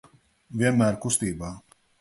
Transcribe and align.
Vienmēr 0.61 0.97
kustībā. 1.05 1.55